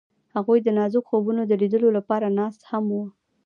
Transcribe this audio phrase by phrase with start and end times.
[0.35, 3.05] هغوی د نازک خوبونو د لیدلو لپاره ناست هم وو.